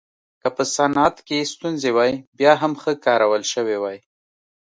که 0.41 0.47
په 0.55 0.63
صنعت 0.75 1.15
کې 1.27 1.49
ستونزې 1.53 1.89
وای 1.95 2.11
بیا 2.37 2.53
هم 2.61 2.73
ښه 2.81 2.91
کارول 3.05 3.43
شوې 3.53 3.77
وای. 3.79 3.97